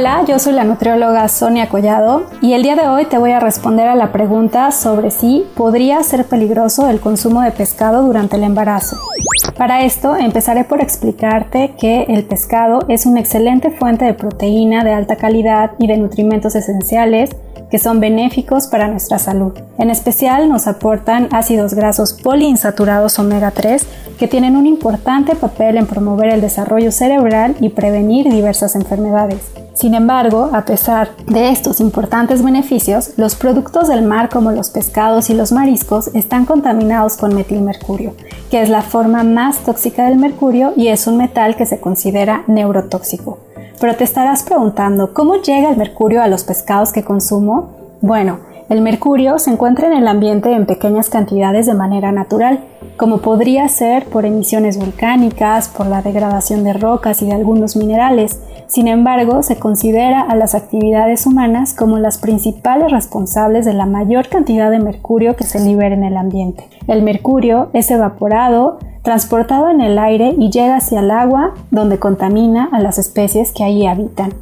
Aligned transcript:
Hola, 0.00 0.24
yo 0.26 0.38
soy 0.38 0.54
la 0.54 0.64
nutrióloga 0.64 1.28
Sonia 1.28 1.68
Collado 1.68 2.22
y 2.40 2.54
el 2.54 2.62
día 2.62 2.74
de 2.74 2.88
hoy 2.88 3.04
te 3.04 3.18
voy 3.18 3.32
a 3.32 3.38
responder 3.38 3.86
a 3.86 3.94
la 3.94 4.12
pregunta 4.12 4.70
sobre 4.70 5.10
si 5.10 5.44
podría 5.54 6.02
ser 6.02 6.24
peligroso 6.24 6.88
el 6.88 7.00
consumo 7.00 7.42
de 7.42 7.50
pescado 7.50 8.02
durante 8.02 8.36
el 8.36 8.44
embarazo. 8.44 8.96
Para 9.58 9.84
esto 9.84 10.16
empezaré 10.16 10.64
por 10.64 10.80
explicarte 10.80 11.74
que 11.78 12.04
el 12.04 12.24
pescado 12.24 12.78
es 12.88 13.04
una 13.04 13.20
excelente 13.20 13.70
fuente 13.70 14.06
de 14.06 14.14
proteína 14.14 14.84
de 14.84 14.94
alta 14.94 15.16
calidad 15.16 15.72
y 15.78 15.86
de 15.86 15.98
nutrimentos 15.98 16.54
esenciales 16.54 17.28
que 17.70 17.78
son 17.78 18.00
benéficos 18.00 18.66
para 18.66 18.88
nuestra 18.88 19.18
salud. 19.18 19.52
En 19.78 19.90
especial 19.90 20.48
nos 20.48 20.66
aportan 20.66 21.28
ácidos 21.32 21.74
grasos 21.74 22.12
poliinsaturados 22.12 23.18
omega 23.18 23.50
3 23.50 23.86
que 24.18 24.28
tienen 24.28 24.56
un 24.56 24.66
importante 24.66 25.34
papel 25.34 25.76
en 25.76 25.86
promover 25.86 26.32
el 26.32 26.40
desarrollo 26.40 26.92
cerebral 26.92 27.56
y 27.60 27.70
prevenir 27.70 28.30
diversas 28.30 28.76
enfermedades. 28.76 29.40
Sin 29.80 29.94
embargo, 29.94 30.50
a 30.52 30.66
pesar 30.66 31.10
de 31.26 31.48
estos 31.48 31.80
importantes 31.80 32.42
beneficios, 32.42 33.12
los 33.16 33.34
productos 33.34 33.88
del 33.88 34.02
mar 34.02 34.28
como 34.28 34.52
los 34.52 34.68
pescados 34.68 35.30
y 35.30 35.34
los 35.34 35.52
mariscos 35.52 36.08
están 36.14 36.44
contaminados 36.44 37.16
con 37.16 37.34
metilmercurio, 37.34 38.14
que 38.50 38.60
es 38.60 38.68
la 38.68 38.82
forma 38.82 39.22
más 39.22 39.58
tóxica 39.60 40.04
del 40.06 40.18
mercurio 40.18 40.74
y 40.76 40.88
es 40.88 41.06
un 41.06 41.16
metal 41.16 41.56
que 41.56 41.64
se 41.64 41.80
considera 41.80 42.44
neurotóxico. 42.46 43.38
Pero 43.80 43.96
te 43.96 44.04
estarás 44.04 44.42
preguntando, 44.42 45.14
¿cómo 45.14 45.36
llega 45.36 45.70
el 45.70 45.78
mercurio 45.78 46.22
a 46.22 46.28
los 46.28 46.44
pescados 46.44 46.92
que 46.92 47.02
consumo? 47.02 47.96
Bueno, 48.02 48.40
el 48.68 48.82
mercurio 48.82 49.38
se 49.38 49.50
encuentra 49.50 49.86
en 49.86 49.94
el 49.94 50.06
ambiente 50.06 50.52
en 50.52 50.66
pequeñas 50.66 51.08
cantidades 51.08 51.64
de 51.64 51.72
manera 51.72 52.12
natural, 52.12 52.60
como 52.96 53.18
podría 53.18 53.68
ser 53.68 54.04
por 54.06 54.24
emisiones 54.24 54.78
volcánicas, 54.78 55.68
por 55.68 55.86
la 55.86 56.02
degradación 56.02 56.64
de 56.64 56.72
rocas 56.72 57.22
y 57.22 57.26
de 57.26 57.32
algunos 57.32 57.76
minerales. 57.76 58.40
Sin 58.66 58.88
embargo, 58.88 59.42
se 59.42 59.56
considera 59.56 60.20
a 60.20 60.36
las 60.36 60.54
actividades 60.54 61.26
humanas 61.26 61.74
como 61.74 61.98
las 61.98 62.18
principales 62.18 62.90
responsables 62.90 63.64
de 63.64 63.74
la 63.74 63.86
mayor 63.86 64.28
cantidad 64.28 64.70
de 64.70 64.78
mercurio 64.78 65.36
que 65.36 65.44
se 65.44 65.60
libera 65.60 65.94
en 65.94 66.04
el 66.04 66.16
ambiente. 66.16 66.68
El 66.86 67.02
mercurio 67.02 67.70
es 67.72 67.90
evaporado, 67.90 68.78
transportado 69.02 69.70
en 69.70 69.80
el 69.80 69.98
aire 69.98 70.34
y 70.38 70.50
llega 70.50 70.76
hacia 70.76 71.00
el 71.00 71.10
agua 71.10 71.54
donde 71.70 71.98
contamina 71.98 72.68
a 72.72 72.80
las 72.80 72.98
especies 72.98 73.52
que 73.52 73.64
ahí 73.64 73.86
habitan. 73.86 74.32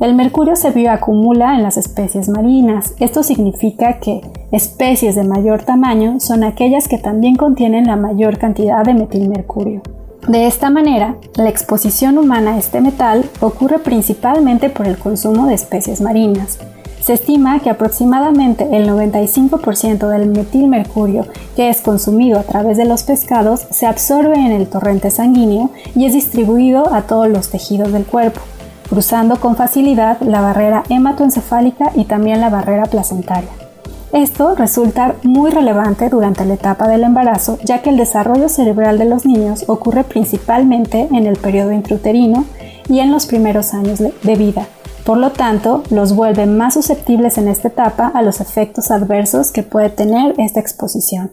El 0.00 0.14
mercurio 0.14 0.56
se 0.56 0.70
bioacumula 0.70 1.54
en 1.54 1.62
las 1.62 1.76
especies 1.76 2.28
marinas. 2.28 2.94
Esto 2.98 3.22
significa 3.22 4.00
que 4.00 4.22
especies 4.50 5.14
de 5.14 5.22
mayor 5.22 5.62
tamaño 5.62 6.18
son 6.18 6.42
aquellas 6.42 6.88
que 6.88 6.98
también 6.98 7.36
contienen 7.36 7.86
la 7.86 7.96
mayor 7.96 8.38
cantidad 8.38 8.84
de 8.84 8.94
metilmercurio. 8.94 9.82
De 10.26 10.46
esta 10.46 10.68
manera, 10.70 11.16
la 11.36 11.48
exposición 11.48 12.18
humana 12.18 12.54
a 12.54 12.58
este 12.58 12.80
metal 12.80 13.24
ocurre 13.40 13.78
principalmente 13.78 14.68
por 14.68 14.86
el 14.86 14.98
consumo 14.98 15.46
de 15.46 15.54
especies 15.54 16.00
marinas. 16.00 16.58
Se 17.00 17.12
estima 17.12 17.60
que 17.60 17.68
aproximadamente 17.68 18.66
el 18.74 18.88
95% 18.88 20.08
del 20.08 20.26
metilmercurio 20.30 21.26
que 21.54 21.68
es 21.68 21.82
consumido 21.82 22.40
a 22.40 22.44
través 22.44 22.78
de 22.78 22.86
los 22.86 23.02
pescados 23.02 23.66
se 23.70 23.84
absorbe 23.84 24.36
en 24.36 24.52
el 24.52 24.66
torrente 24.66 25.10
sanguíneo 25.10 25.70
y 25.94 26.06
es 26.06 26.14
distribuido 26.14 26.94
a 26.94 27.02
todos 27.02 27.28
los 27.28 27.50
tejidos 27.50 27.92
del 27.92 28.06
cuerpo, 28.06 28.40
cruzando 28.88 29.36
con 29.40 29.56
facilidad 29.56 30.20
la 30.20 30.40
barrera 30.40 30.82
hematoencefálica 30.88 31.92
y 31.94 32.04
también 32.04 32.40
la 32.40 32.50
barrera 32.50 32.84
placentaria. 32.86 33.50
Esto 34.12 34.54
resulta 34.54 35.16
muy 35.22 35.50
relevante 35.50 36.08
durante 36.08 36.44
la 36.44 36.54
etapa 36.54 36.86
del 36.86 37.02
embarazo, 37.02 37.58
ya 37.64 37.82
que 37.82 37.90
el 37.90 37.96
desarrollo 37.96 38.48
cerebral 38.48 38.98
de 38.98 39.06
los 39.06 39.26
niños 39.26 39.64
ocurre 39.66 40.04
principalmente 40.04 41.08
en 41.10 41.26
el 41.26 41.36
periodo 41.36 41.72
intrauterino 41.72 42.44
y 42.88 43.00
en 43.00 43.10
los 43.10 43.26
primeros 43.26 43.74
años 43.74 43.98
de 43.98 44.36
vida, 44.36 44.68
por 45.04 45.18
lo 45.18 45.32
tanto, 45.32 45.82
los 45.90 46.16
vuelve 46.16 46.46
más 46.46 46.74
susceptibles 46.74 47.36
en 47.36 47.48
esta 47.48 47.68
etapa 47.68 48.10
a 48.14 48.22
los 48.22 48.40
efectos 48.40 48.90
adversos 48.90 49.52
que 49.52 49.62
puede 49.62 49.90
tener 49.90 50.34
esta 50.38 50.60
exposición. 50.60 51.30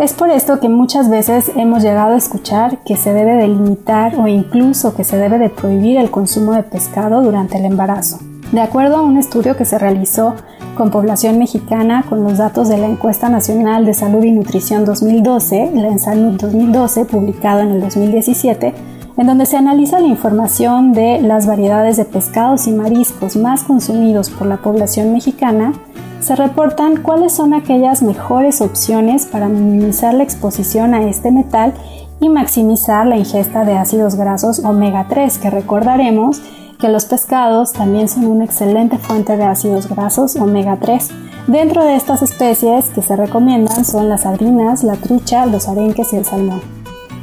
Es 0.00 0.14
por 0.14 0.30
esto 0.30 0.60
que 0.60 0.70
muchas 0.70 1.10
veces 1.10 1.52
hemos 1.56 1.82
llegado 1.82 2.14
a 2.14 2.16
escuchar 2.16 2.78
que 2.84 2.96
se 2.96 3.12
debe 3.12 3.34
delimitar 3.34 4.18
o 4.18 4.26
incluso 4.28 4.94
que 4.94 5.04
se 5.04 5.18
debe 5.18 5.38
de 5.38 5.50
prohibir 5.50 5.98
el 5.98 6.10
consumo 6.10 6.54
de 6.54 6.62
pescado 6.62 7.20
durante 7.20 7.58
el 7.58 7.66
embarazo. 7.66 8.18
De 8.50 8.62
acuerdo 8.62 8.96
a 8.96 9.02
un 9.02 9.18
estudio 9.18 9.58
que 9.58 9.66
se 9.66 9.78
realizó 9.78 10.36
con 10.74 10.90
población 10.90 11.38
mexicana 11.38 12.02
con 12.08 12.24
los 12.24 12.38
datos 12.38 12.70
de 12.70 12.78
la 12.78 12.86
Encuesta 12.86 13.28
Nacional 13.28 13.84
de 13.84 13.92
Salud 13.92 14.24
y 14.24 14.32
Nutrición 14.32 14.86
2012, 14.86 15.72
la 15.74 15.88
ENSALUD 15.88 16.40
2012, 16.40 17.04
publicado 17.04 17.60
en 17.60 17.72
el 17.72 17.82
2017, 17.82 18.72
en 19.18 19.26
donde 19.26 19.44
se 19.44 19.58
analiza 19.58 20.00
la 20.00 20.06
información 20.06 20.94
de 20.94 21.20
las 21.20 21.46
variedades 21.46 21.98
de 21.98 22.06
pescados 22.06 22.66
y 22.66 22.72
mariscos 22.72 23.36
más 23.36 23.64
consumidos 23.64 24.30
por 24.30 24.46
la 24.46 24.56
población 24.56 25.12
mexicana, 25.12 25.74
se 26.20 26.36
reportan 26.36 27.02
cuáles 27.02 27.32
son 27.32 27.54
aquellas 27.54 28.02
mejores 28.02 28.60
opciones 28.60 29.26
para 29.26 29.48
minimizar 29.48 30.14
la 30.14 30.22
exposición 30.22 30.94
a 30.94 31.04
este 31.04 31.30
metal 31.30 31.74
y 32.20 32.28
maximizar 32.28 33.06
la 33.06 33.16
ingesta 33.16 33.64
de 33.64 33.76
ácidos 33.76 34.14
grasos 34.14 34.62
omega 34.64 35.06
3, 35.08 35.38
que 35.38 35.50
recordaremos 35.50 36.40
que 36.78 36.88
los 36.88 37.04
pescados 37.06 37.72
también 37.72 38.08
son 38.08 38.26
una 38.26 38.44
excelente 38.44 38.98
fuente 38.98 39.36
de 39.36 39.44
ácidos 39.44 39.88
grasos 39.88 40.36
omega 40.36 40.78
3. 40.80 41.08
Dentro 41.46 41.84
de 41.84 41.96
estas 41.96 42.22
especies 42.22 42.86
que 42.90 43.02
se 43.02 43.16
recomiendan 43.16 43.84
son 43.84 44.08
las 44.08 44.22
sardinas, 44.22 44.82
la 44.82 44.96
trucha, 44.96 45.46
los 45.46 45.68
arenques 45.68 46.12
y 46.12 46.16
el 46.16 46.24
salmón. 46.24 46.79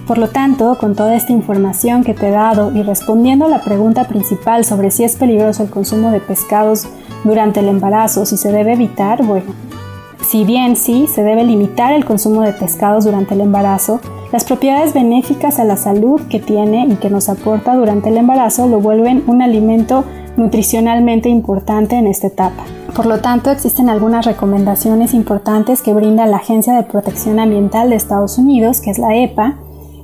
Por 0.08 0.18
lo 0.18 0.30
tanto, 0.30 0.78
con 0.80 0.96
toda 0.96 1.16
esta 1.16 1.34
información 1.34 2.06
que 2.06 2.14
te 2.14 2.30
he 2.30 2.32
dado 2.32 2.72
y 2.74 2.82
respondiendo 2.82 3.46
a 3.46 3.50
la 3.50 3.62
pregunta 3.62 4.06
principal 4.06 4.64
sobre 4.64 4.90
si 4.90 5.04
es 5.04 5.18
peligroso 5.18 5.64
el 5.64 5.70
consumo 5.70 6.12
de 6.12 6.22
pescados 6.22 6.88
durante 7.26 7.60
el 7.60 7.68
embarazo, 7.68 8.26
si 8.26 8.38
se 8.38 8.54
debe 8.54 8.74
evitar, 8.74 9.26
bueno, 9.26 9.54
si 10.26 10.46
bien 10.46 10.78
sí, 10.78 11.08
se 11.14 11.24
debe 11.24 11.44
limitar 11.44 11.92
el 11.94 12.06
consumo 12.06 12.42
de 12.42 12.54
pescados 12.54 13.04
durante 13.04 13.34
el 13.34 13.42
embarazo, 13.42 14.00
las 14.32 14.46
propiedades 14.46 14.94
benéficas 14.94 15.60
a 15.60 15.66
la 15.66 15.76
salud 15.76 16.22
que 16.30 16.40
tiene 16.40 16.86
y 16.86 16.96
que 16.96 17.10
nos 17.10 17.28
aporta 17.28 17.76
durante 17.76 18.08
el 18.08 18.18
embarazo 18.18 18.68
lo 18.68 18.80
vuelven 18.80 19.24
un 19.28 19.42
alimento 19.42 20.06
nutricionalmente 20.38 21.28
importante 21.28 21.98
en 21.98 22.08
esta 22.08 22.28
etapa. 22.28 22.64
Por 22.96 23.08
lo 23.08 23.20
tanto, 23.20 23.52
existen 23.52 23.90
algunas 23.90 24.26
recomendaciones 24.26 25.14
importantes 25.14 25.82
que 25.82 25.94
brinda 25.94 26.26
la 26.26 26.38
Agencia 26.38 26.74
de 26.74 26.84
Protección 26.84 27.40
Ambiental 27.40 27.90
de 27.90 27.96
Estados 27.96 28.38
Unidos, 28.38 28.82
que 28.82 28.92
es 28.92 29.00
la 29.00 29.16
EPA, 29.16 29.58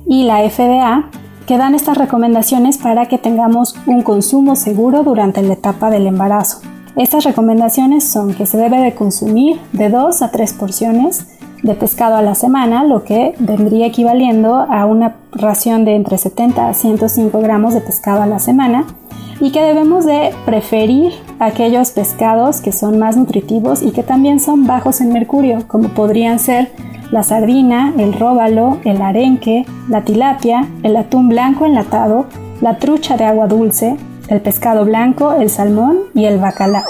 y 0.06 0.24
la 0.24 0.48
FDA, 0.48 1.10
que 1.46 1.58
dan 1.58 1.74
estas 1.74 1.98
recomendaciones 1.98 2.78
para 2.78 3.06
que 3.06 3.18
tengamos 3.18 3.76
un 3.86 4.02
consumo 4.02 4.56
seguro 4.56 5.02
durante 5.02 5.42
la 5.42 5.54
etapa 5.54 5.90
del 5.90 6.06
embarazo. 6.06 6.60
Estas 6.96 7.24
recomendaciones 7.24 8.08
son 8.08 8.34
que 8.34 8.46
se 8.46 8.56
debe 8.56 8.78
de 8.78 8.94
consumir 8.94 9.58
de 9.72 9.88
2 9.90 10.22
a 10.22 10.30
3 10.30 10.52
porciones 10.54 11.26
de 11.62 11.74
pescado 11.74 12.16
a 12.16 12.22
la 12.22 12.34
semana, 12.34 12.84
lo 12.84 13.04
que 13.04 13.34
vendría 13.38 13.86
equivaliendo 13.86 14.54
a 14.54 14.84
una 14.86 15.16
ración 15.32 15.84
de 15.84 15.96
entre 15.96 16.18
70 16.18 16.68
a 16.68 16.74
105 16.74 17.40
gramos 17.40 17.74
de 17.74 17.80
pescado 17.80 18.22
a 18.22 18.26
la 18.26 18.38
semana 18.38 18.84
y 19.40 19.50
que 19.50 19.62
debemos 19.62 20.04
de 20.04 20.32
preferir 20.44 21.12
aquellos 21.38 21.90
pescados 21.90 22.60
que 22.60 22.70
son 22.70 22.98
más 22.98 23.16
nutritivos 23.16 23.82
y 23.82 23.90
que 23.90 24.02
también 24.02 24.40
son 24.40 24.66
bajos 24.66 25.00
en 25.00 25.12
mercurio, 25.12 25.66
como 25.66 25.88
podrían 25.88 26.38
ser 26.38 26.70
la 27.14 27.22
sardina, 27.22 27.94
el 27.96 28.12
róbalo, 28.12 28.78
el 28.84 29.00
arenque, 29.00 29.64
la 29.88 30.00
tilapia, 30.00 30.66
el 30.82 30.96
atún 30.96 31.28
blanco 31.28 31.64
enlatado, 31.64 32.26
la 32.60 32.78
trucha 32.78 33.16
de 33.16 33.24
agua 33.24 33.46
dulce, 33.46 33.96
el 34.26 34.40
pescado 34.40 34.84
blanco, 34.84 35.32
el 35.32 35.48
salmón 35.48 35.98
y 36.12 36.24
el 36.24 36.40
bacalao. 36.40 36.82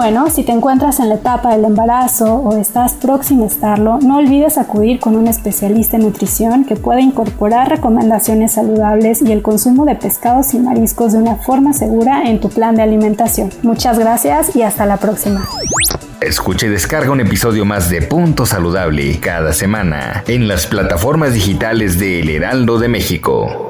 Bueno, 0.00 0.30
si 0.30 0.44
te 0.44 0.52
encuentras 0.52 0.98
en 0.98 1.10
la 1.10 1.16
etapa 1.16 1.50
del 1.54 1.66
embarazo 1.66 2.36
o 2.36 2.56
estás 2.56 2.94
próximo 2.94 3.44
a 3.44 3.48
estarlo, 3.48 3.98
no 4.00 4.16
olvides 4.16 4.56
acudir 4.56 4.98
con 4.98 5.14
un 5.14 5.26
especialista 5.26 5.98
en 5.98 6.04
nutrición 6.04 6.64
que 6.64 6.74
pueda 6.74 7.02
incorporar 7.02 7.68
recomendaciones 7.68 8.52
saludables 8.52 9.20
y 9.20 9.30
el 9.30 9.42
consumo 9.42 9.84
de 9.84 9.96
pescados 9.96 10.54
y 10.54 10.58
mariscos 10.58 11.12
de 11.12 11.18
una 11.18 11.36
forma 11.36 11.74
segura 11.74 12.22
en 12.24 12.40
tu 12.40 12.48
plan 12.48 12.76
de 12.76 12.82
alimentación. 12.82 13.50
Muchas 13.62 13.98
gracias 13.98 14.56
y 14.56 14.62
hasta 14.62 14.86
la 14.86 14.96
próxima. 14.96 15.46
Escuche 16.22 16.68
y 16.68 16.70
descarga 16.70 17.10
un 17.10 17.20
episodio 17.20 17.66
más 17.66 17.90
de 17.90 18.00
Punto 18.00 18.46
Saludable 18.46 19.20
cada 19.20 19.52
semana 19.52 20.24
en 20.26 20.48
las 20.48 20.66
plataformas 20.66 21.34
digitales 21.34 21.98
de 21.98 22.20
El 22.20 22.30
Heraldo 22.30 22.78
de 22.78 22.88
México. 22.88 23.69